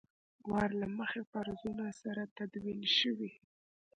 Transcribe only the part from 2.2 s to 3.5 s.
تدوین شوي.